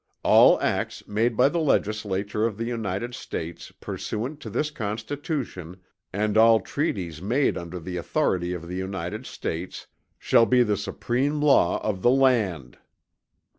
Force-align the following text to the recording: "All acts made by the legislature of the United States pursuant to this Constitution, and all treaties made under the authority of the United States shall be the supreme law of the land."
"All 0.23 0.59
acts 0.61 1.07
made 1.07 1.37
by 1.37 1.47
the 1.47 1.59
legislature 1.59 2.47
of 2.47 2.57
the 2.57 2.63
United 2.65 3.13
States 3.13 3.71
pursuant 3.71 4.39
to 4.39 4.49
this 4.49 4.71
Constitution, 4.71 5.77
and 6.11 6.39
all 6.39 6.59
treaties 6.59 7.21
made 7.21 7.55
under 7.55 7.79
the 7.79 7.97
authority 7.97 8.51
of 8.51 8.67
the 8.67 8.75
United 8.77 9.27
States 9.27 9.85
shall 10.17 10.47
be 10.47 10.63
the 10.63 10.75
supreme 10.75 11.39
law 11.39 11.79
of 11.87 12.01
the 12.01 12.09
land." 12.09 12.79